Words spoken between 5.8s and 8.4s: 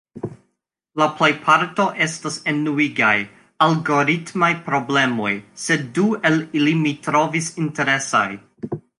du el ili mi trovis interesaj: